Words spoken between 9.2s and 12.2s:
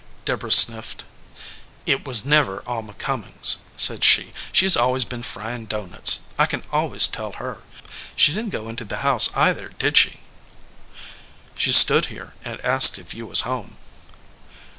either, did she?" "She stood